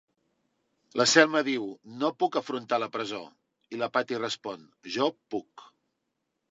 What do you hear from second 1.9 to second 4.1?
"No puc afrontar la presó", i la